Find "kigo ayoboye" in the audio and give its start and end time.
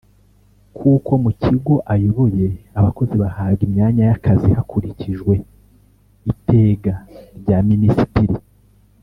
1.41-2.47